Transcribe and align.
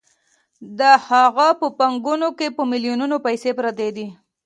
د 0.79 0.81
هغه 1.07 1.47
په 1.59 1.67
بانکونو 1.79 2.27
کې 2.37 2.47
په 2.57 2.63
میلیونونو 2.71 3.15
پیسې 3.25 3.51
پرتې 3.59 3.89
دي 3.95 4.07